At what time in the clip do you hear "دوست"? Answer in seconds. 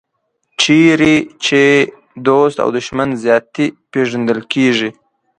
2.27-2.57